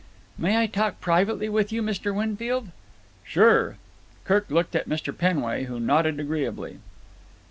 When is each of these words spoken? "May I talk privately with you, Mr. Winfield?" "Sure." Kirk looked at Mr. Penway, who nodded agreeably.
"May 0.35 0.57
I 0.57 0.65
talk 0.65 0.99
privately 0.99 1.47
with 1.47 1.71
you, 1.71 1.83
Mr. 1.83 2.11
Winfield?" 2.11 2.69
"Sure." 3.23 3.77
Kirk 4.23 4.49
looked 4.49 4.75
at 4.75 4.89
Mr. 4.89 5.15
Penway, 5.15 5.65
who 5.65 5.79
nodded 5.79 6.19
agreeably. 6.19 6.79